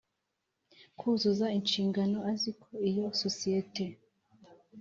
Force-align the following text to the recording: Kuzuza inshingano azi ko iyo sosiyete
Kuzuza 0.99 1.45
inshingano 1.57 2.17
azi 2.31 2.51
ko 2.61 2.69
iyo 2.89 3.05
sosiyete 3.21 3.83